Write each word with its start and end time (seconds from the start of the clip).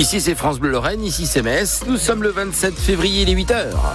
Ici 0.00 0.18
c'est 0.22 0.34
France 0.34 0.58
Bleu 0.58 0.70
Lorraine, 0.70 1.04
ici 1.04 1.26
c'est 1.26 1.42
Metz. 1.42 1.82
Nous 1.86 1.98
sommes 1.98 2.22
le 2.22 2.30
27 2.30 2.74
février, 2.74 3.26
les 3.26 3.32
8 3.32 3.50
heures. 3.50 3.94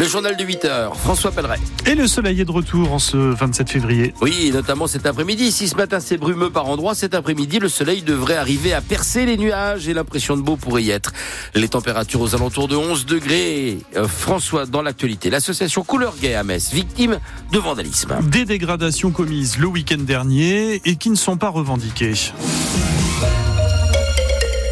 Le 0.00 0.06
journal 0.06 0.34
de 0.34 0.42
8 0.42 0.64
heures, 0.64 0.96
François 0.96 1.30
Pelleret. 1.30 1.58
Et 1.84 1.94
le 1.94 2.06
soleil 2.06 2.40
est 2.40 2.46
de 2.46 2.50
retour 2.50 2.90
en 2.90 2.98
ce 2.98 3.18
27 3.18 3.68
février. 3.68 4.14
Oui, 4.22 4.50
notamment 4.50 4.86
cet 4.86 5.04
après-midi. 5.04 5.52
Si 5.52 5.68
ce 5.68 5.76
matin 5.76 6.00
c'est 6.00 6.16
brumeux 6.16 6.48
par 6.48 6.70
endroits, 6.70 6.94
cet 6.94 7.12
après-midi 7.12 7.58
le 7.58 7.68
soleil 7.68 8.00
devrait 8.00 8.36
arriver 8.36 8.72
à 8.72 8.80
percer 8.80 9.26
les 9.26 9.36
nuages 9.36 9.88
et 9.88 9.92
l'impression 9.92 10.38
de 10.38 10.40
beau 10.40 10.56
pourrait 10.56 10.84
y 10.84 10.90
être. 10.90 11.12
Les 11.54 11.68
températures 11.68 12.22
aux 12.22 12.34
alentours 12.34 12.66
de 12.66 12.76
11 12.76 13.04
degrés. 13.04 13.76
Euh, 13.94 14.08
François, 14.08 14.64
dans 14.64 14.80
l'actualité, 14.80 15.28
l'association 15.28 15.84
Couleur 15.84 16.14
Gay 16.16 16.34
à 16.34 16.44
Metz, 16.44 16.72
victime 16.72 17.18
de 17.52 17.58
vandalisme. 17.58 18.16
Des 18.22 18.46
dégradations 18.46 19.10
commises 19.10 19.58
le 19.58 19.66
week-end 19.66 19.98
dernier 19.98 20.80
et 20.86 20.96
qui 20.96 21.10
ne 21.10 21.14
sont 21.14 21.36
pas 21.36 21.50
revendiquées. 21.50 22.14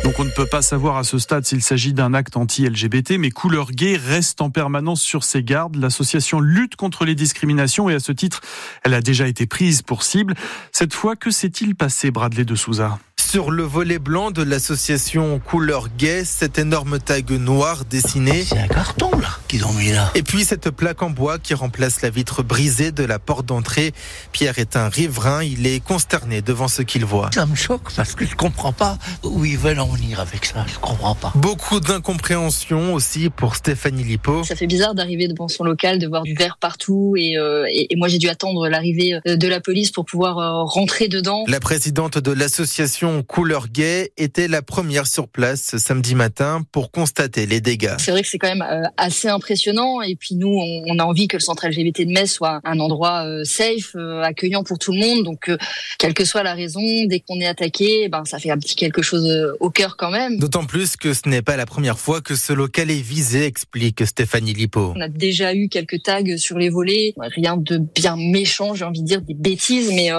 Donc 0.04 0.20
on 0.20 0.24
ne 0.24 0.30
peut 0.30 0.46
pas 0.46 0.62
savoir 0.62 0.96
à 0.96 1.04
ce 1.04 1.18
stade 1.18 1.44
s'il 1.44 1.62
s'agit 1.62 1.92
d'un 1.92 2.14
acte 2.14 2.36
anti-LGBT, 2.36 3.18
mais 3.18 3.30
Couleur 3.30 3.72
Gay 3.72 3.96
reste 3.96 4.40
en 4.40 4.50
permanence 4.50 5.00
sur 5.00 5.24
ses 5.24 5.42
gardes. 5.42 5.76
L'association 5.76 6.40
lutte 6.40 6.76
contre 6.76 7.04
les 7.04 7.14
discriminations 7.14 7.90
et 7.90 7.94
à 7.94 8.00
ce 8.00 8.12
titre, 8.12 8.40
elle 8.84 8.94
a 8.94 9.00
déjà 9.00 9.26
été 9.26 9.46
prise 9.46 9.82
pour 9.82 10.02
cible. 10.02 10.34
Cette 10.72 10.94
fois, 10.94 11.16
que 11.16 11.30
s'est-il 11.30 11.74
passé, 11.74 12.10
Bradley 12.10 12.44
de 12.44 12.54
Souza? 12.54 12.98
Sur 13.28 13.50
le 13.50 13.62
volet 13.62 13.98
blanc 13.98 14.30
de 14.30 14.42
l'association 14.42 15.38
Couleur 15.38 15.88
Gay, 15.98 16.24
cette 16.24 16.58
énorme 16.58 16.98
tag 16.98 17.30
noire 17.30 17.84
dessinée. 17.84 18.42
C'est 18.42 18.56
un 18.56 18.68
carton 18.68 19.10
là 19.18 19.28
qu'ils 19.48 19.66
ont 19.66 19.72
mis 19.74 19.92
là. 19.92 20.10
Et 20.14 20.22
puis 20.22 20.44
cette 20.44 20.70
plaque 20.70 21.02
en 21.02 21.10
bois 21.10 21.38
qui 21.38 21.52
remplace 21.52 22.00
la 22.00 22.08
vitre 22.08 22.42
brisée 22.42 22.90
de 22.90 23.04
la 23.04 23.18
porte 23.18 23.44
d'entrée. 23.44 23.92
Pierre 24.32 24.58
est 24.58 24.76
un 24.76 24.88
riverain, 24.88 25.44
il 25.44 25.66
est 25.66 25.84
consterné 25.84 26.40
devant 26.40 26.68
ce 26.68 26.80
qu'il 26.80 27.04
voit. 27.04 27.28
Ça 27.34 27.44
me 27.44 27.54
choque 27.54 27.92
parce 27.94 28.14
que 28.14 28.24
je 28.24 28.34
comprends 28.34 28.72
pas 28.72 28.96
où 29.22 29.44
ils 29.44 29.58
veulent 29.58 29.80
en 29.80 29.88
venir 29.88 30.20
avec 30.20 30.46
ça. 30.46 30.64
Je 30.66 30.78
comprends 30.78 31.14
pas. 31.14 31.30
Beaucoup 31.34 31.80
d'incompréhension 31.80 32.94
aussi 32.94 33.28
pour 33.28 33.56
Stéphanie 33.56 34.04
Lipo. 34.04 34.42
Ça 34.44 34.56
fait 34.56 34.66
bizarre 34.66 34.94
d'arriver 34.94 35.28
devant 35.28 35.48
son 35.48 35.64
local, 35.64 35.98
de 35.98 36.06
voir 36.06 36.22
du 36.22 36.32
verre 36.32 36.56
partout 36.58 37.14
et, 37.18 37.36
euh, 37.36 37.66
et, 37.68 37.92
et 37.92 37.96
moi 37.96 38.08
j'ai 38.08 38.18
dû 38.18 38.30
attendre 38.30 38.68
l'arrivée 38.68 39.20
euh, 39.26 39.36
de 39.36 39.48
la 39.48 39.60
police 39.60 39.90
pour 39.90 40.06
pouvoir 40.06 40.38
euh, 40.38 40.64
rentrer 40.64 41.08
dedans. 41.08 41.44
La 41.46 41.60
présidente 41.60 42.16
de 42.16 42.32
l'association 42.32 43.17
Couleur 43.22 43.68
Gay 43.68 44.12
était 44.16 44.48
la 44.48 44.62
première 44.62 45.06
sur 45.06 45.28
place 45.28 45.62
ce 45.62 45.78
samedi 45.78 46.14
matin 46.14 46.62
pour 46.72 46.90
constater 46.90 47.46
les 47.46 47.60
dégâts. 47.60 47.94
C'est 47.98 48.10
vrai 48.10 48.22
que 48.22 48.28
c'est 48.28 48.38
quand 48.38 48.48
même 48.48 48.62
euh, 48.62 48.82
assez 48.96 49.28
impressionnant 49.28 50.02
et 50.02 50.16
puis 50.16 50.34
nous 50.34 50.48
on 50.48 50.98
a 50.98 51.04
envie 51.04 51.28
que 51.28 51.36
le 51.36 51.40
centre 51.40 51.66
LGBT 51.66 52.02
de 52.02 52.12
Metz 52.12 52.30
soit 52.30 52.60
un 52.64 52.78
endroit 52.80 53.24
euh, 53.26 53.44
safe, 53.44 53.94
euh, 53.96 54.22
accueillant 54.22 54.64
pour 54.64 54.78
tout 54.78 54.92
le 54.92 55.00
monde. 55.00 55.24
Donc 55.24 55.50
quelle 55.98 56.14
que 56.14 56.24
soit 56.24 56.42
la 56.42 56.54
raison, 56.54 56.80
dès 57.06 57.20
qu'on 57.20 57.40
est 57.40 57.46
attaqué, 57.46 58.08
ben 58.08 58.24
ça 58.24 58.38
fait 58.38 58.50
un 58.50 58.58
petit 58.58 58.76
quelque 58.76 59.02
chose 59.02 59.28
au 59.60 59.70
cœur 59.70 59.96
quand 59.96 60.10
même. 60.10 60.38
D'autant 60.38 60.64
plus 60.64 60.96
que 60.96 61.14
ce 61.14 61.28
n'est 61.28 61.42
pas 61.42 61.56
la 61.56 61.66
première 61.66 61.98
fois 61.98 62.20
que 62.20 62.34
ce 62.34 62.52
local 62.52 62.90
est 62.90 63.00
visé, 63.00 63.44
explique 63.44 64.06
Stéphanie 64.06 64.52
Lipo. 64.52 64.92
On 64.96 65.00
a 65.00 65.08
déjà 65.08 65.54
eu 65.54 65.68
quelques 65.68 66.02
tags 66.02 66.36
sur 66.36 66.58
les 66.58 66.68
volets, 66.68 67.14
rien 67.18 67.56
de 67.56 67.78
bien 67.78 68.16
méchant, 68.16 68.74
j'ai 68.74 68.84
envie 68.84 69.02
de 69.02 69.06
dire 69.06 69.22
des 69.22 69.34
bêtises, 69.34 69.90
mais 69.92 70.10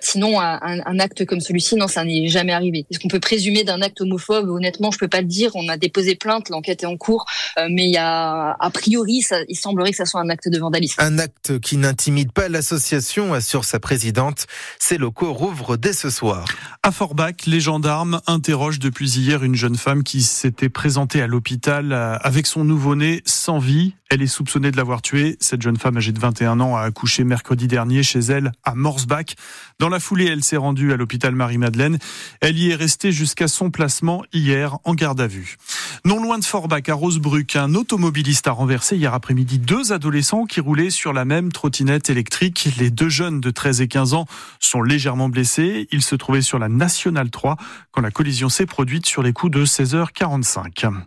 sinon 0.00 0.40
un, 0.40 0.58
un 0.62 0.98
acte 0.98 1.24
comme 1.24 1.40
celui-ci, 1.40 1.76
non, 1.76 1.88
ça 1.88 2.04
n'est 2.04 2.28
jamais 2.28 2.47
arrivé. 2.52 2.86
Est-ce 2.90 2.98
qu'on 2.98 3.08
peut 3.08 3.20
présumer 3.20 3.64
d'un 3.64 3.82
acte 3.82 4.00
homophobe? 4.00 4.48
Honnêtement, 4.48 4.90
je 4.90 4.98
peux 4.98 5.08
pas 5.08 5.20
le 5.20 5.26
dire. 5.26 5.50
On 5.54 5.68
a 5.68 5.76
déposé 5.76 6.14
plainte, 6.14 6.48
l'enquête 6.48 6.82
est 6.82 6.86
en 6.86 6.96
cours, 6.96 7.26
euh, 7.58 7.68
mais 7.70 7.84
il 7.84 7.92
y 7.92 7.96
a 7.96 8.56
a 8.58 8.70
priori, 8.70 9.22
ça, 9.22 9.38
il 9.48 9.56
semblerait 9.56 9.90
que 9.90 9.96
ça 9.96 10.06
soit 10.06 10.20
un 10.20 10.28
acte 10.28 10.48
de 10.48 10.58
vandalisme. 10.58 11.00
Un 11.00 11.18
acte 11.18 11.58
qui 11.60 11.76
n'intimide 11.76 12.32
pas 12.32 12.48
l'association, 12.48 13.34
assure 13.34 13.64
sa 13.64 13.80
présidente. 13.80 14.46
Ces 14.78 14.98
locaux 14.98 15.32
rouvrent 15.32 15.76
dès 15.76 15.92
ce 15.92 16.10
soir. 16.10 16.46
À 16.82 16.92
Forbach, 16.92 17.46
les 17.46 17.60
gendarmes 17.60 18.20
interrogent 18.26 18.78
depuis 18.78 19.10
hier 19.18 19.42
une 19.44 19.54
jeune 19.54 19.76
femme 19.76 20.02
qui 20.02 20.22
s'était 20.22 20.68
présentée 20.68 21.22
à 21.22 21.26
l'hôpital 21.26 21.92
euh, 21.92 22.16
avec 22.20 22.46
son 22.46 22.64
nouveau-né 22.64 23.22
sans 23.24 23.58
vie. 23.58 23.94
Elle 24.10 24.22
est 24.22 24.26
soupçonnée 24.26 24.70
de 24.70 24.76
l'avoir 24.76 25.02
tué. 25.02 25.36
Cette 25.38 25.60
jeune 25.60 25.76
femme 25.76 25.98
âgée 25.98 26.12
de 26.12 26.18
21 26.18 26.60
ans 26.60 26.76
a 26.76 26.82
accouché 26.82 27.24
mercredi 27.24 27.68
dernier 27.68 28.02
chez 28.02 28.20
elle 28.20 28.52
à 28.64 28.74
Morsbach. 28.74 29.36
Dans 29.78 29.90
la 29.90 30.00
foulée, 30.00 30.26
elle 30.26 30.42
s'est 30.42 30.56
rendue 30.56 30.92
à 30.92 30.96
l'hôpital 30.96 31.34
Marie-Madeleine. 31.34 31.98
Elle 32.40 32.58
y 32.58 32.70
est 32.70 32.74
restée 32.74 33.12
jusqu'à 33.12 33.48
son 33.48 33.70
placement 33.70 34.22
hier 34.32 34.78
en 34.84 34.94
garde 34.94 35.20
à 35.20 35.26
vue. 35.26 35.56
Non 36.04 36.22
loin 36.22 36.38
de 36.38 36.44
Forbach, 36.44 36.88
à 36.88 36.94
Rosebruck, 36.94 37.56
un 37.56 37.74
automobiliste 37.74 38.46
a 38.46 38.52
renversé 38.52 38.96
hier 38.96 39.14
après-midi 39.14 39.58
deux 39.58 39.92
adolescents 39.92 40.44
qui 40.44 40.60
roulaient 40.60 40.90
sur 40.90 41.12
la 41.12 41.24
même 41.24 41.50
trottinette 41.52 42.10
électrique. 42.10 42.68
Les 42.78 42.90
deux 42.90 43.08
jeunes 43.08 43.40
de 43.40 43.50
13 43.50 43.80
et 43.80 43.88
15 43.88 44.14
ans 44.14 44.26
sont 44.60 44.82
légèrement 44.82 45.28
blessés. 45.28 45.88
Ils 45.90 46.02
se 46.02 46.14
trouvaient 46.14 46.42
sur 46.42 46.58
la 46.58 46.68
Nationale 46.68 47.30
3 47.30 47.56
quand 47.90 48.00
la 48.00 48.10
collision 48.10 48.48
s'est 48.48 48.66
produite 48.66 49.06
sur 49.06 49.22
les 49.22 49.32
coups 49.32 49.52
de 49.52 49.64
16h45. 49.64 51.02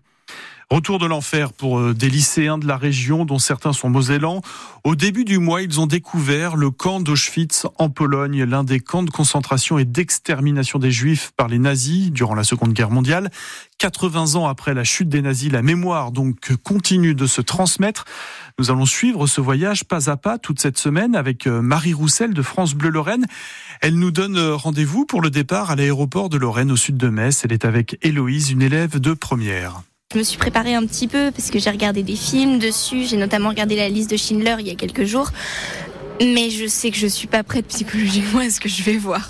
Retour 0.71 0.99
de 0.99 1.05
l'enfer 1.05 1.51
pour 1.51 1.79
euh, 1.79 1.93
des 1.93 2.09
lycéens 2.09 2.57
de 2.57 2.65
la 2.65 2.77
région, 2.77 3.25
dont 3.25 3.39
certains 3.39 3.73
sont 3.73 3.89
mosellans. 3.89 4.41
Au 4.85 4.95
début 4.95 5.25
du 5.25 5.37
mois, 5.37 5.61
ils 5.61 5.81
ont 5.81 5.85
découvert 5.85 6.55
le 6.55 6.71
camp 6.71 7.01
d'Auschwitz 7.01 7.67
en 7.77 7.89
Pologne, 7.89 8.45
l'un 8.45 8.63
des 8.63 8.79
camps 8.79 9.03
de 9.03 9.09
concentration 9.09 9.79
et 9.79 9.83
d'extermination 9.83 10.79
des 10.79 10.89
juifs 10.89 11.33
par 11.35 11.49
les 11.49 11.59
nazis 11.59 12.09
durant 12.09 12.35
la 12.35 12.45
Seconde 12.45 12.71
Guerre 12.71 12.89
mondiale. 12.89 13.31
80 13.79 14.35
ans 14.35 14.47
après 14.47 14.73
la 14.73 14.85
chute 14.85 15.09
des 15.09 15.21
nazis, 15.21 15.51
la 15.51 15.61
mémoire 15.61 16.13
donc 16.13 16.55
continue 16.63 17.15
de 17.15 17.25
se 17.25 17.41
transmettre. 17.41 18.05
Nous 18.57 18.71
allons 18.71 18.85
suivre 18.85 19.27
ce 19.27 19.41
voyage 19.41 19.83
pas 19.83 20.09
à 20.09 20.15
pas 20.15 20.37
toute 20.37 20.61
cette 20.61 20.77
semaine 20.77 21.17
avec 21.17 21.47
euh, 21.47 21.61
Marie 21.61 21.93
Roussel 21.93 22.33
de 22.33 22.41
France 22.41 22.75
Bleu 22.75 22.91
Lorraine. 22.91 23.25
Elle 23.81 23.95
nous 23.95 24.11
donne 24.11 24.37
euh, 24.37 24.55
rendez-vous 24.55 25.05
pour 25.05 25.21
le 25.21 25.31
départ 25.31 25.69
à 25.69 25.75
l'aéroport 25.75 26.29
de 26.29 26.37
Lorraine 26.37 26.71
au 26.71 26.77
sud 26.77 26.95
de 26.95 27.09
Metz. 27.09 27.41
Elle 27.43 27.51
est 27.51 27.65
avec 27.65 27.97
Héloïse, 28.03 28.51
une 28.51 28.61
élève 28.61 29.01
de 29.01 29.11
première. 29.11 29.81
Je 30.11 30.17
me 30.17 30.23
suis 30.23 30.37
préparée 30.37 30.75
un 30.75 30.85
petit 30.85 31.07
peu 31.07 31.31
parce 31.31 31.49
que 31.49 31.59
j'ai 31.59 31.69
regardé 31.69 32.03
des 32.03 32.17
films 32.17 32.59
dessus. 32.59 33.05
J'ai 33.05 33.15
notamment 33.15 33.49
regardé 33.49 33.77
la 33.77 33.87
liste 33.87 34.11
de 34.11 34.17
Schindler 34.17 34.57
il 34.59 34.67
y 34.67 34.71
a 34.71 34.75
quelques 34.75 35.05
jours. 35.05 35.31
Mais 36.21 36.49
je 36.49 36.67
sais 36.67 36.91
que 36.91 36.97
je 36.97 37.07
suis 37.07 37.27
pas 37.27 37.43
prête 37.43 37.65
psychologiquement 37.67 38.41
à 38.41 38.49
ce 38.49 38.59
que 38.59 38.67
je 38.67 38.83
vais 38.83 38.97
voir 38.97 39.29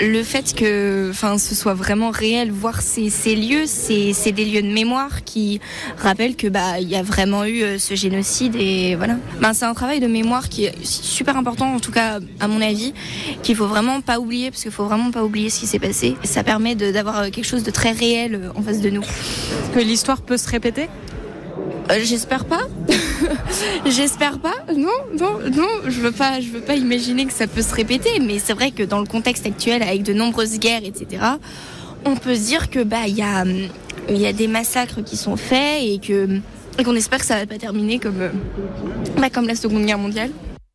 le 0.00 0.22
fait 0.22 0.54
que 0.54 1.08
enfin 1.10 1.38
ce 1.38 1.54
soit 1.54 1.74
vraiment 1.74 2.10
réel 2.10 2.52
voir 2.52 2.80
ces, 2.80 3.10
ces 3.10 3.34
lieux 3.34 3.64
c'est 3.66 4.12
c'est 4.12 4.32
des 4.32 4.44
lieux 4.44 4.62
de 4.62 4.72
mémoire 4.72 5.24
qui 5.24 5.60
rappellent 5.96 6.36
que 6.36 6.46
bah 6.46 6.78
il 6.80 6.88
y 6.88 6.96
a 6.96 7.02
vraiment 7.02 7.44
eu 7.44 7.62
euh, 7.62 7.78
ce 7.78 7.94
génocide 7.94 8.54
et 8.56 8.94
voilà. 8.96 9.16
Ben 9.40 9.52
c'est 9.54 9.64
un 9.64 9.74
travail 9.74 10.00
de 10.00 10.06
mémoire 10.06 10.48
qui 10.48 10.64
est 10.66 10.84
super 10.84 11.36
important 11.36 11.74
en 11.74 11.80
tout 11.80 11.92
cas 11.92 12.20
à 12.40 12.48
mon 12.48 12.60
avis 12.60 12.94
qu'il 13.42 13.56
faut 13.56 13.66
vraiment 13.66 14.00
pas 14.00 14.18
oublier 14.20 14.50
parce 14.50 14.62
qu'il 14.62 14.72
faut 14.72 14.84
vraiment 14.84 15.10
pas 15.10 15.24
oublier 15.24 15.50
ce 15.50 15.60
qui 15.60 15.66
s'est 15.66 15.78
passé. 15.78 16.16
Ça 16.24 16.44
permet 16.44 16.74
d'avoir 16.74 17.30
quelque 17.30 17.46
chose 17.46 17.62
de 17.62 17.70
très 17.70 17.92
réel 17.92 18.34
euh, 18.34 18.50
en 18.54 18.62
face 18.62 18.80
de 18.80 18.90
nous. 18.90 19.04
Que 19.74 19.80
l'histoire 19.80 20.22
peut 20.22 20.36
se 20.36 20.48
répéter? 20.48 20.88
Euh, 21.90 22.00
J'espère 22.02 22.44
pas. 22.44 22.62
J'espère 23.86 24.38
pas. 24.38 24.54
Non, 24.76 24.88
non, 25.18 25.38
non. 25.54 25.68
Je 25.86 26.00
veux 26.00 26.12
pas. 26.12 26.40
Je 26.40 26.48
veux 26.48 26.60
pas 26.60 26.74
imaginer 26.74 27.26
que 27.26 27.32
ça 27.32 27.46
peut 27.46 27.62
se 27.62 27.74
répéter. 27.74 28.20
Mais 28.20 28.38
c'est 28.38 28.54
vrai 28.54 28.70
que 28.70 28.82
dans 28.82 29.00
le 29.00 29.06
contexte 29.06 29.46
actuel, 29.46 29.82
avec 29.82 30.02
de 30.02 30.12
nombreuses 30.12 30.58
guerres, 30.58 30.84
etc., 30.84 31.22
on 32.04 32.16
peut 32.16 32.34
se 32.34 32.46
dire 32.46 32.70
que 32.70 32.82
bah 32.82 33.06
il 33.08 33.16
y 33.16 33.22
a 33.22 33.44
il 34.08 34.16
y 34.16 34.26
a 34.26 34.32
des 34.32 34.48
massacres 34.48 35.02
qui 35.04 35.16
sont 35.16 35.36
faits 35.36 35.82
et 35.82 35.98
que 35.98 36.40
qu'on 36.82 36.94
espère 36.94 37.18
que 37.18 37.26
ça 37.26 37.36
va 37.36 37.46
pas 37.46 37.58
terminer 37.58 37.98
comme 37.98 38.30
bah, 39.18 39.30
comme 39.30 39.46
la 39.46 39.56
Seconde 39.56 39.84
Guerre 39.84 39.98
mondiale. 39.98 40.30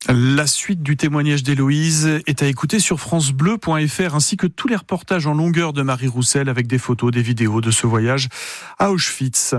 La 0.09 0.47
suite 0.47 0.83
du 0.83 0.97
témoignage 0.97 1.43
d'Héloïse 1.43 2.19
est 2.27 2.43
à 2.43 2.47
écouter 2.47 2.79
sur 2.79 2.99
francebleu.fr 2.99 4.15
ainsi 4.15 4.35
que 4.35 4.47
tous 4.47 4.67
les 4.67 4.75
reportages 4.75 5.27
en 5.27 5.33
longueur 5.33 5.71
de 5.71 5.81
Marie 5.81 6.09
Roussel 6.09 6.49
avec 6.49 6.67
des 6.67 6.77
photos, 6.77 7.11
des 7.11 7.21
vidéos 7.21 7.61
de 7.61 7.71
ce 7.71 7.87
voyage 7.87 8.27
à 8.79 8.91
Auschwitz. 8.91 9.55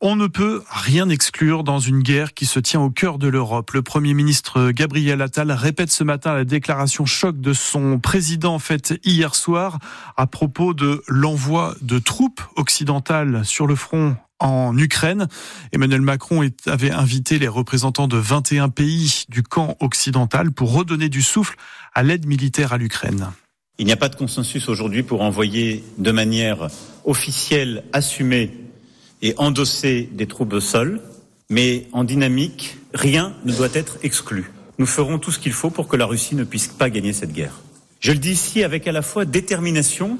On 0.00 0.16
ne 0.16 0.28
peut 0.28 0.62
rien 0.70 1.10
exclure 1.10 1.62
dans 1.62 1.78
une 1.78 2.02
guerre 2.02 2.32
qui 2.32 2.46
se 2.46 2.58
tient 2.58 2.80
au 2.80 2.90
cœur 2.90 3.18
de 3.18 3.28
l'Europe. 3.28 3.72
Le 3.72 3.82
Premier 3.82 4.14
ministre 4.14 4.70
Gabriel 4.70 5.20
Attal 5.20 5.52
répète 5.52 5.90
ce 5.90 6.04
matin 6.04 6.32
la 6.32 6.44
déclaration 6.44 7.04
choc 7.04 7.38
de 7.38 7.52
son 7.52 7.98
président 7.98 8.58
faite 8.58 8.98
hier 9.04 9.34
soir 9.34 9.78
à 10.16 10.26
propos 10.26 10.72
de 10.72 11.02
l'envoi 11.06 11.74
de 11.82 11.98
troupes 11.98 12.40
occidentales 12.56 13.44
sur 13.44 13.66
le 13.66 13.74
front 13.74 14.16
en 14.38 14.76
Ukraine. 14.76 15.28
Emmanuel 15.72 16.00
Macron 16.00 16.42
avait 16.66 16.90
invité 16.90 17.38
les 17.38 17.48
représentants 17.48 18.08
de 18.08 18.16
21 18.16 18.68
pays 18.68 19.24
du 19.28 19.42
camp 19.42 19.76
occidental 19.80 20.52
pour 20.52 20.72
redonner 20.72 21.08
du 21.08 21.22
souffle 21.22 21.56
à 21.94 22.02
l'aide 22.02 22.26
militaire 22.26 22.72
à 22.72 22.78
l'Ukraine. 22.78 23.30
Il 23.78 23.86
n'y 23.86 23.92
a 23.92 23.96
pas 23.96 24.08
de 24.08 24.16
consensus 24.16 24.68
aujourd'hui 24.68 25.02
pour 25.02 25.20
envoyer 25.20 25.84
de 25.98 26.10
manière 26.10 26.68
officielle, 27.04 27.84
assumée 27.92 28.50
et 29.22 29.34
endosser 29.36 30.08
des 30.12 30.26
troupes 30.26 30.54
au 30.54 30.60
sol, 30.60 31.00
mais 31.50 31.86
en 31.92 32.04
dynamique, 32.04 32.78
rien 32.94 33.34
ne 33.44 33.52
doit 33.52 33.68
être 33.74 33.98
exclu. 34.02 34.50
Nous 34.78 34.86
ferons 34.86 35.18
tout 35.18 35.30
ce 35.30 35.38
qu'il 35.38 35.52
faut 35.52 35.70
pour 35.70 35.88
que 35.88 35.96
la 35.96 36.06
Russie 36.06 36.34
ne 36.34 36.44
puisse 36.44 36.68
pas 36.68 36.90
gagner 36.90 37.12
cette 37.12 37.32
guerre. 37.32 37.60
Je 38.06 38.12
le 38.12 38.18
dis 38.18 38.30
ici 38.30 38.62
avec 38.62 38.86
à 38.86 38.92
la 38.92 39.02
fois 39.02 39.24
détermination, 39.24 40.16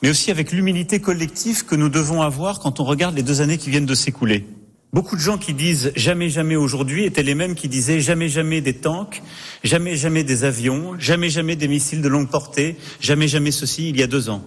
mais 0.00 0.10
aussi 0.10 0.30
avec 0.30 0.52
l'humilité 0.52 1.00
collective 1.00 1.64
que 1.64 1.74
nous 1.74 1.88
devons 1.88 2.22
avoir 2.22 2.60
quand 2.60 2.78
on 2.78 2.84
regarde 2.84 3.16
les 3.16 3.24
deux 3.24 3.40
années 3.40 3.58
qui 3.58 3.68
viennent 3.68 3.84
de 3.84 3.96
s'écouler. 3.96 4.46
Beaucoup 4.92 5.16
de 5.16 5.20
gens 5.20 5.36
qui 5.36 5.52
disent 5.52 5.90
jamais 5.96 6.30
jamais 6.30 6.54
aujourd'hui 6.54 7.04
étaient 7.04 7.24
les 7.24 7.34
mêmes 7.34 7.56
qui 7.56 7.66
disaient 7.66 7.98
jamais 7.98 8.28
jamais 8.28 8.60
des 8.60 8.74
tanks, 8.74 9.24
jamais 9.64 9.96
jamais 9.96 10.22
des 10.22 10.44
avions, 10.44 10.94
jamais 11.00 11.28
jamais 11.28 11.56
des 11.56 11.66
missiles 11.66 12.00
de 12.00 12.06
longue 12.06 12.30
portée, 12.30 12.76
jamais 13.00 13.26
jamais 13.26 13.50
ceci 13.50 13.88
il 13.88 13.98
y 13.98 14.04
a 14.04 14.06
deux 14.06 14.30
ans. 14.30 14.44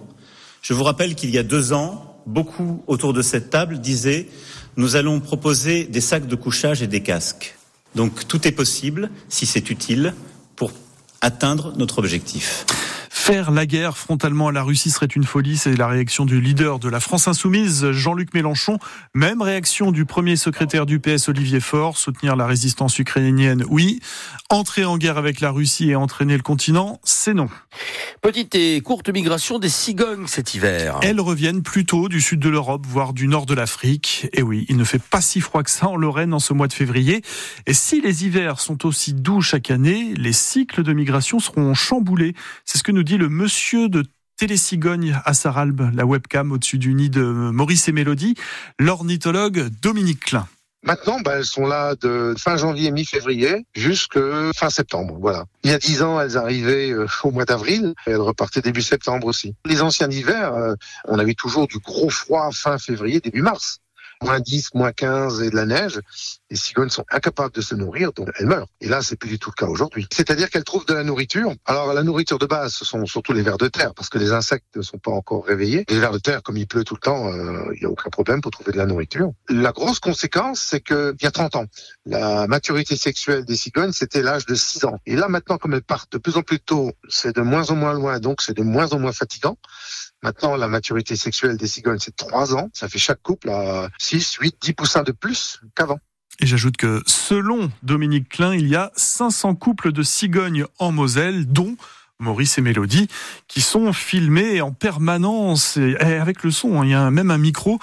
Je 0.62 0.72
vous 0.72 0.84
rappelle 0.84 1.14
qu'il 1.14 1.28
y 1.28 1.36
a 1.36 1.42
deux 1.42 1.74
ans, 1.74 2.22
beaucoup 2.24 2.82
autour 2.86 3.12
de 3.12 3.20
cette 3.20 3.50
table 3.50 3.82
disaient 3.82 4.26
nous 4.78 4.96
allons 4.96 5.20
proposer 5.20 5.84
des 5.84 6.00
sacs 6.00 6.26
de 6.26 6.34
couchage 6.34 6.80
et 6.80 6.86
des 6.86 7.02
casques. 7.02 7.56
Donc 7.94 8.26
tout 8.26 8.48
est 8.48 8.52
possible, 8.52 9.10
si 9.28 9.44
c'est 9.44 9.68
utile, 9.68 10.14
pour 10.56 10.72
atteindre 11.20 11.72
notre 11.76 11.98
objectif. 11.98 12.64
Faire 13.22 13.50
la 13.50 13.66
guerre 13.66 13.98
frontalement 13.98 14.48
à 14.48 14.52
la 14.52 14.62
Russie 14.62 14.90
serait 14.90 15.04
une 15.04 15.24
folie, 15.24 15.58
c'est 15.58 15.76
la 15.76 15.86
réaction 15.86 16.24
du 16.24 16.40
leader 16.40 16.78
de 16.78 16.88
la 16.88 17.00
France 17.00 17.28
insoumise, 17.28 17.92
Jean-Luc 17.92 18.32
Mélenchon. 18.32 18.78
Même 19.14 19.42
réaction 19.42 19.92
du 19.92 20.06
premier 20.06 20.36
secrétaire 20.36 20.86
du 20.86 21.00
PS, 21.00 21.28
Olivier 21.28 21.60
Faure, 21.60 21.98
soutenir 21.98 22.34
la 22.34 22.46
résistance 22.46 22.98
ukrainienne, 22.98 23.62
oui. 23.68 24.00
Entrer 24.48 24.86
en 24.86 24.96
guerre 24.96 25.18
avec 25.18 25.40
la 25.40 25.50
Russie 25.50 25.90
et 25.90 25.96
entraîner 25.96 26.34
le 26.34 26.42
continent, 26.42 26.98
c'est 27.04 27.34
non. 27.34 27.48
Petite 28.22 28.54
et 28.54 28.80
courte 28.80 29.10
migration 29.10 29.58
des 29.58 29.68
cigognes 29.68 30.26
cet 30.26 30.54
hiver. 30.54 30.98
Elles 31.02 31.20
reviennent 31.20 31.62
plutôt 31.62 32.08
du 32.08 32.22
sud 32.22 32.40
de 32.40 32.48
l'Europe, 32.48 32.86
voire 32.88 33.12
du 33.12 33.28
nord 33.28 33.44
de 33.44 33.54
l'Afrique. 33.54 34.28
Et 34.32 34.42
oui, 34.42 34.64
il 34.70 34.78
ne 34.78 34.84
fait 34.84 34.98
pas 34.98 35.20
si 35.20 35.42
froid 35.42 35.62
que 35.62 35.70
ça 35.70 35.88
en 35.88 35.96
Lorraine 35.96 36.32
en 36.32 36.40
ce 36.40 36.54
mois 36.54 36.68
de 36.68 36.72
février. 36.72 37.22
Et 37.66 37.74
si 37.74 38.00
les 38.00 38.24
hivers 38.24 38.60
sont 38.60 38.86
aussi 38.86 39.12
doux 39.12 39.42
chaque 39.42 39.70
année, 39.70 40.14
les 40.16 40.32
cycles 40.32 40.82
de 40.82 40.94
migration 40.94 41.38
seront 41.38 41.74
chamboulés. 41.74 42.34
C'est 42.64 42.78
ce 42.78 42.82
que 42.82 42.92
nous 42.92 43.02
dit 43.02 43.18
le 43.20 43.28
monsieur 43.28 43.90
de 43.90 44.02
Télécigogne 44.38 45.20
à 45.26 45.34
Saralbe, 45.34 45.90
la 45.92 46.06
webcam 46.06 46.52
au-dessus 46.52 46.78
du 46.78 46.94
nid 46.94 47.10
de 47.10 47.20
Maurice 47.22 47.86
et 47.86 47.92
Mélodie, 47.92 48.34
l'ornithologue 48.78 49.68
Dominique 49.82 50.20
Klein. 50.20 50.48
Maintenant, 50.82 51.20
ben, 51.20 51.32
elles 51.36 51.44
sont 51.44 51.66
là 51.66 51.94
de 51.96 52.34
fin 52.38 52.56
janvier, 52.56 52.90
mi-février, 52.90 53.66
jusque 53.74 54.18
fin 54.56 54.70
septembre. 54.70 55.18
Voilà. 55.20 55.44
Il 55.64 55.70
y 55.70 55.74
a 55.74 55.78
dix 55.78 56.00
ans, 56.00 56.18
elles 56.18 56.38
arrivaient 56.38 56.92
euh, 56.92 57.06
au 57.22 57.30
mois 57.30 57.44
d'avril, 57.44 57.92
elles 58.06 58.16
repartaient 58.16 58.62
début 58.62 58.80
septembre 58.80 59.26
aussi. 59.26 59.54
Les 59.66 59.82
anciens 59.82 60.10
hivers, 60.10 60.54
euh, 60.54 60.74
on 61.04 61.18
avait 61.18 61.34
toujours 61.34 61.68
du 61.68 61.78
gros 61.78 62.08
froid 62.08 62.48
fin 62.54 62.78
février, 62.78 63.20
début 63.20 63.42
mars 63.42 63.80
moins 64.22 64.40
10, 64.40 64.74
moins 64.74 64.92
15 64.92 65.42
et 65.42 65.50
de 65.50 65.56
la 65.56 65.66
neige, 65.66 66.00
les 66.50 66.56
cigognes 66.56 66.90
sont 66.90 67.04
incapables 67.10 67.54
de 67.54 67.60
se 67.60 67.74
nourrir, 67.74 68.12
donc 68.12 68.28
elles 68.38 68.46
meurent. 68.46 68.68
Et 68.80 68.88
là, 68.88 69.02
c'est 69.02 69.16
plus 69.16 69.28
du 69.28 69.38
tout 69.38 69.50
le 69.50 69.54
cas 69.54 69.70
aujourd'hui. 69.70 70.06
C'est-à-dire 70.12 70.50
qu'elles 70.50 70.64
trouvent 70.64 70.86
de 70.86 70.94
la 70.94 71.04
nourriture. 71.04 71.52
Alors, 71.64 71.92
la 71.92 72.02
nourriture 72.02 72.38
de 72.38 72.46
base, 72.46 72.74
ce 72.74 72.84
sont 72.84 73.04
surtout 73.06 73.32
les 73.32 73.42
vers 73.42 73.58
de 73.58 73.68
terre, 73.68 73.94
parce 73.94 74.08
que 74.08 74.18
les 74.18 74.32
insectes 74.32 74.76
ne 74.76 74.82
sont 74.82 74.98
pas 74.98 75.10
encore 75.10 75.44
réveillés. 75.46 75.84
Les 75.88 75.98
vers 75.98 76.12
de 76.12 76.18
terre, 76.18 76.42
comme 76.42 76.56
il 76.56 76.66
pleut 76.66 76.84
tout 76.84 76.94
le 76.94 77.00
temps, 77.00 77.28
euh, 77.28 77.64
il 77.74 77.80
n'y 77.80 77.86
a 77.86 77.90
aucun 77.90 78.10
problème 78.10 78.40
pour 78.40 78.50
trouver 78.50 78.72
de 78.72 78.78
la 78.78 78.86
nourriture. 78.86 79.32
La 79.48 79.72
grosse 79.72 80.00
conséquence, 80.00 80.60
c'est 80.60 80.80
qu'il 80.80 81.16
y 81.22 81.26
a 81.26 81.30
30 81.30 81.56
ans, 81.56 81.64
la 82.06 82.46
maturité 82.46 82.96
sexuelle 82.96 83.44
des 83.44 83.56
cigognes, 83.56 83.92
c'était 83.92 84.22
l'âge 84.22 84.46
de 84.46 84.54
6 84.54 84.84
ans. 84.84 84.98
Et 85.06 85.16
là, 85.16 85.28
maintenant, 85.28 85.58
comme 85.58 85.74
elles 85.74 85.82
partent 85.82 86.12
de 86.12 86.18
plus 86.18 86.36
en 86.36 86.42
plus 86.42 86.60
tôt, 86.60 86.92
c'est 87.08 87.34
de 87.34 87.40
moins 87.40 87.70
en 87.70 87.76
moins 87.76 87.94
loin, 87.94 88.18
donc 88.18 88.42
c'est 88.42 88.56
de 88.56 88.62
moins 88.62 88.92
en 88.92 88.98
moins 88.98 89.12
fatigant. 89.12 89.56
Maintenant, 90.22 90.56
la 90.56 90.68
maturité 90.68 91.16
sexuelle 91.16 91.56
des 91.56 91.66
cigognes, 91.66 91.98
c'est 91.98 92.14
3 92.14 92.54
ans. 92.54 92.68
Ça 92.74 92.88
fait 92.88 92.98
chaque 92.98 93.22
couple 93.22 93.48
à 93.50 93.88
6, 93.98 94.34
8, 94.40 94.56
10 94.60 94.72
poussins 94.74 95.02
de 95.02 95.12
plus 95.12 95.60
qu'avant. 95.74 95.98
Et 96.40 96.46
j'ajoute 96.46 96.76
que 96.76 97.02
selon 97.06 97.70
Dominique 97.82 98.28
Klein, 98.28 98.54
il 98.54 98.68
y 98.68 98.76
a 98.76 98.92
500 98.96 99.54
couples 99.56 99.92
de 99.92 100.02
cigognes 100.02 100.64
en 100.78 100.92
Moselle, 100.92 101.46
dont 101.46 101.76
Maurice 102.20 102.58
et 102.58 102.60
Mélodie, 102.60 103.08
qui 103.48 103.60
sont 103.60 103.92
filmés 103.92 104.60
en 104.60 104.72
permanence 104.72 105.76
et 105.76 105.96
avec 105.96 106.42
le 106.42 106.50
son. 106.50 106.80
Hein. 106.80 106.84
Il 106.84 106.90
y 106.90 106.94
a 106.94 107.10
même 107.10 107.30
un 107.30 107.38
micro 107.38 107.78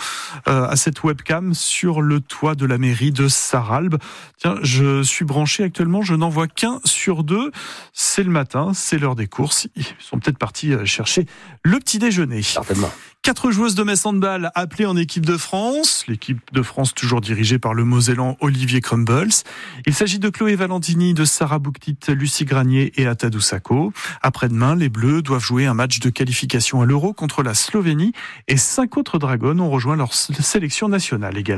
euh, 0.48 0.68
à 0.68 0.76
cette 0.76 1.04
webcam 1.04 1.54
sur 1.54 2.02
le 2.02 2.20
toit 2.22 2.56
de 2.56 2.66
la 2.66 2.78
mairie 2.78 3.12
de 3.12 3.28
Saralbe. 3.28 3.98
Tiens, 4.38 4.58
je 4.62 5.04
suis 5.04 5.26
branché 5.26 5.64
actuellement, 5.64 6.02
je 6.02 6.16
n'en 6.16 6.30
vois 6.30 6.48
qu'un 6.48 6.80
sur 6.86 7.24
deux. 7.24 7.52
C'est 7.94 8.24
le 8.24 8.32
matin, 8.32 8.72
c'est 8.74 8.98
l'heure 8.98 9.16
des 9.16 9.28
courses. 9.28 9.68
Ils 9.76 9.86
sont 10.00 10.20
peut-être 10.20 10.38
partis 10.38 10.74
euh, 10.74 10.86
chercher 10.86 11.26
le 11.64 11.80
petit 11.80 12.00
déjeuner. 12.00 12.42
Certainement. 12.42 12.92
Quatre 13.28 13.52
joueuses 13.52 13.76
de 13.76 13.84
Metz 13.84 14.06
Handball 14.06 14.52
appelées 14.56 14.86
en 14.86 14.96
équipe 14.96 15.26
de 15.26 15.36
France. 15.36 16.06
L'équipe 16.08 16.40
de 16.54 16.62
France 16.62 16.94
toujours 16.94 17.20
dirigée 17.20 17.60
par 17.60 17.74
le 17.74 17.84
Mosellan 17.84 18.38
Olivier 18.40 18.80
Crumbles. 18.80 19.44
Il 19.86 19.94
s'agit 19.94 20.18
de 20.18 20.30
Chloé 20.30 20.56
Valentini, 20.56 21.14
de 21.14 21.26
Sarah 21.26 21.60
Bouktit, 21.60 21.98
Lucie 22.08 22.46
Granier 22.46 22.94
et 22.96 23.06
Atadou 23.06 23.42
Sako. 23.42 23.92
Après-demain, 24.28 24.76
les 24.76 24.90
Bleus 24.90 25.22
doivent 25.22 25.42
jouer 25.42 25.68
un 25.68 25.74
match 25.74 26.02
de 26.02 26.10
qualification 26.10 26.82
à 26.82 26.86
l'Euro 26.86 27.14
contre 27.14 27.44
la 27.44 27.54
Slovénie 27.54 28.12
et 28.50 28.58
cinq 28.58 28.98
autres 28.98 29.20
Dragons 29.20 29.58
ont 29.60 29.70
rejoint 29.70 29.96
leur 29.96 30.14
sélection 30.14 30.90
nationale 30.90 31.38
également. 31.38 31.56